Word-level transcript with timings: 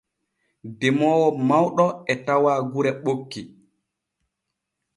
Demoowo 0.79 1.27
mawɗo 1.47 1.85
e 2.11 2.13
tawa 2.25 2.51
gure 2.71 2.91
ɓokki. 3.03 3.41